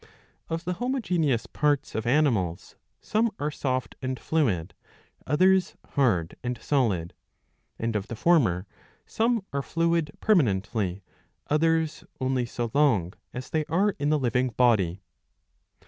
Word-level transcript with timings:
Of 0.49 0.63
the 0.63 0.73
homogeneous 0.81 1.45
parts 1.45 1.93
of 1.93 2.07
animals, 2.07 2.75
some 3.01 3.29
are 3.37 3.51
soft 3.51 3.95
and 4.01 4.19
fluid, 4.19 4.73
others 5.27 5.75
hard 5.89 6.35
and 6.43 6.59
solid; 6.59 7.13
and 7.77 7.95
of 7.95 8.07
the 8.07 8.15
former 8.15 8.65
some 9.05 9.45
are 9.53 9.61
fluid 9.61 10.09
permanently, 10.19 11.03
others 11.51 12.03
only 12.19 12.47
so 12.47 12.71
long 12.73 13.13
as 13.31 13.51
they 13.51 13.63
are 13.65 13.95
in 13.99 14.09
the 14.09 14.17
living 14.17 14.49
body. 14.49 15.01